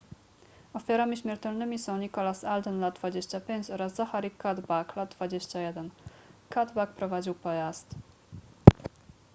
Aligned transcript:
ofiarami 0.73 1.17
śmiertelnymi 1.17 1.79
są 1.79 1.97
nicholas 1.97 2.43
alden 2.43 2.79
lat 2.79 2.99
25 2.99 3.71
oraz 3.71 3.93
zachary 3.95 4.31
cuddeback 4.41 4.95
lat 4.95 5.15
21 5.15 5.89
cuddeback 6.53 6.93
prowadził 6.93 7.33
pojazd 7.35 7.87